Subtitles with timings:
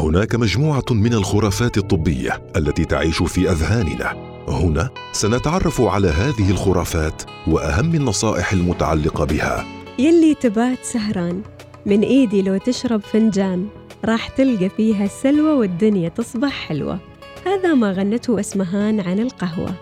[0.00, 4.16] هناك مجموعة من الخرافات الطبية التي تعيش في أذهاننا.
[4.48, 9.66] هنا سنتعرف على هذه الخرافات وأهم النصائح المتعلقة بها.
[9.98, 11.42] يلي تبات سهران.
[11.86, 13.66] من إيدي لو تشرب فنجان
[14.04, 16.98] راح تلقى فيها السلوى والدنيا تصبح حلوة.
[17.46, 19.74] هذا ما غنته أسمهان عن القهوة.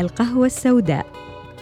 [0.00, 1.06] القهوة السوداء.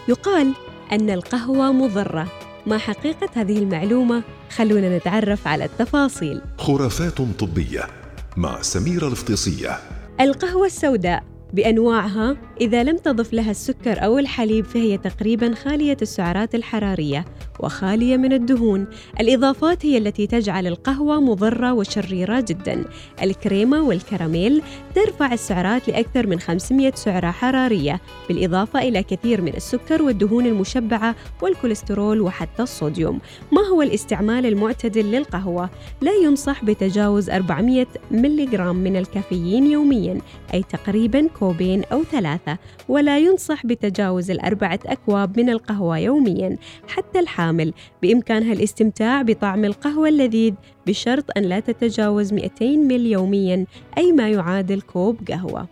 [0.09, 0.53] يقال
[0.93, 2.27] أن القهوة مضرة.
[2.67, 6.41] ما حقيقة هذه المعلومة؟ خلونا نتعرف على التفاصيل.
[6.59, 8.02] خرافات طبية.
[8.37, 9.79] مع سميرة الفطيسية
[10.21, 11.32] القهوة السوداء.
[11.53, 17.25] بأنواعها إذا لم تضف لها السكر أو الحليب فهي تقريبا خالية السعرات الحرارية
[17.61, 18.87] وخالية من الدهون.
[19.21, 22.85] الإضافات هي التي تجعل القهوة مضرة وشريرة جدا.
[23.23, 24.63] الكريمة والكراميل
[24.95, 32.21] ترفع السعرات لأكثر من 500 سعرة حرارية بالإضافة إلى كثير من السكر والدهون المشبعة والكوليسترول
[32.21, 33.21] وحتى الصوديوم.
[33.53, 40.21] ما هو الاستعمال المعتدل للقهوة؟ لا ينصح بتجاوز 400 ملغ من الكافيين يوميا
[40.55, 46.57] أي تقريبا كوبين أو ثلاثة ولا ينصح بتجاوز الأربعة أكواب من القهوة يوميا
[46.89, 47.73] حتى الحامل.
[48.03, 50.55] بإمكانها الاستمتاع بطعم القهوة اللذيذ
[50.87, 53.67] بشرط أن لا تتجاوز 200 مل يوميا
[53.99, 55.69] أي ما يعادل كوب قهوة.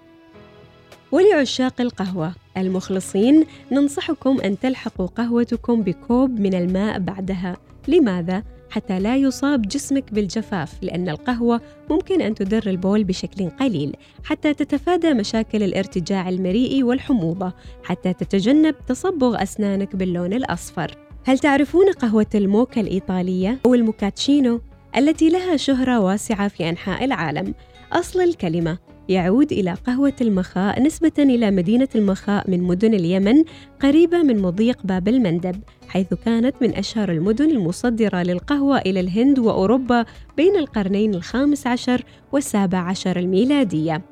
[1.12, 7.56] ولعشاق القهوة المخلصين ننصحكم أن تلحقوا قهوتكم بكوب من الماء بعدها.
[7.88, 14.54] لماذا؟ حتى لا يصاب جسمك بالجفاف لأن القهوة ممكن أن تدر البول بشكل قليل حتى
[14.54, 17.52] تتفادى مشاكل الارتجاع المريئي والحموضة
[17.84, 24.60] حتى تتجنب تصبغ أسنانك باللون الأصفر هل تعرفون قهوة الموكا الإيطالية أو الموكاتشينو
[24.96, 27.54] التي لها شهرة واسعة في أنحاء العالم؟
[27.92, 28.78] أصل الكلمة
[29.10, 33.44] يعود إلى قهوة المخاء نسبة إلى مدينة المخاء من مدن اليمن
[33.82, 40.04] قريبة من مضيق باب المندب حيث كانت من أشهر المدن المصدرة للقهوة إلى الهند وأوروبا
[40.36, 44.02] بين القرنين الخامس عشر والسابع عشر الميلادية.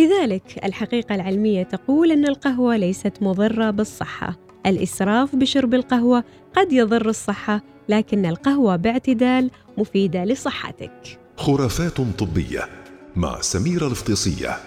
[0.00, 4.36] لذلك الحقيقة العلمية تقول أن القهوة ليست مضرة بالصحة.
[4.66, 6.24] الإسراف بشرب القهوة
[6.56, 11.18] قد يضر الصحة لكن القهوة باعتدال مفيدة لصحتك.
[11.36, 12.79] خرافات طبية
[13.16, 14.58] مع سميرة الفطيسية